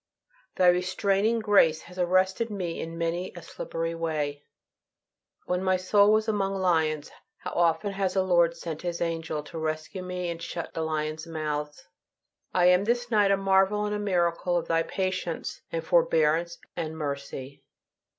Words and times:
Thy 0.55 0.65
restraining 0.69 1.41
grace 1.41 1.83
has 1.83 1.99
arrested 1.99 2.49
me 2.49 2.79
in 2.79 2.97
many 2.97 3.31
a 3.35 3.43
slippery 3.43 3.93
way; 3.93 4.41
when 5.45 5.63
"my 5.63 5.77
soul 5.77 6.11
was 6.11 6.27
among 6.27 6.55
lions," 6.55 7.11
how 7.37 7.51
often 7.51 7.91
has 7.91 8.15
the 8.15 8.23
Lord 8.23 8.57
"sent 8.57 8.81
his 8.81 8.99
angel" 8.99 9.43
to 9.43 9.59
rescue 9.59 10.01
me 10.01 10.31
and 10.31 10.41
shut 10.41 10.73
the 10.73 10.81
lions' 10.81 11.27
mouths. 11.27 11.87
I 12.51 12.65
am 12.65 12.85
this 12.85 13.11
night 13.11 13.29
a 13.29 13.37
marvel 13.37 13.85
and 13.85 14.03
miracle 14.03 14.57
of 14.57 14.67
Thy 14.67 14.81
patience, 14.81 15.61
and 15.71 15.85
forbearance, 15.85 16.57
and 16.75 16.97
mercy. 16.97 17.61